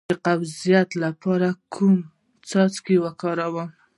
[0.09, 1.97] د قبضیت لپاره کوم
[2.49, 3.69] څاڅکي وکاروم؟